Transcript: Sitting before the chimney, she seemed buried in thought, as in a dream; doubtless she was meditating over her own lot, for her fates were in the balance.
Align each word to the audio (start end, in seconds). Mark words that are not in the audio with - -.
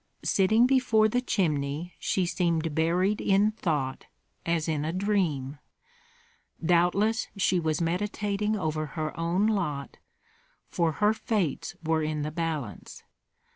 Sitting 0.23 0.65
before 0.65 1.07
the 1.07 1.21
chimney, 1.21 1.93
she 1.99 2.25
seemed 2.25 2.73
buried 2.73 3.21
in 3.21 3.51
thought, 3.51 4.07
as 4.47 4.67
in 4.67 4.83
a 4.83 4.91
dream; 4.91 5.59
doubtless 6.65 7.27
she 7.37 7.59
was 7.59 7.79
meditating 7.81 8.55
over 8.55 8.87
her 8.97 9.15
own 9.15 9.45
lot, 9.45 9.97
for 10.67 10.93
her 10.93 11.13
fates 11.13 11.75
were 11.83 12.01
in 12.01 12.23
the 12.23 12.31
balance. 12.31 13.03